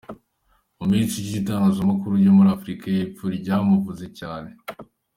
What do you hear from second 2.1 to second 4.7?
ryo muri Afurika y’Epfo ryaramuvuze cyane.